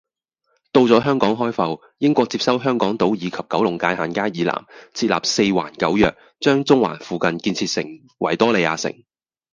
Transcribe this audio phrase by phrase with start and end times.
[0.71, 7.83] 到咗香港開埠，英國接收香港島以及九龍界限街以南，設立四環九約，將中環附近建設成
[8.17, 8.91] 維多利亞城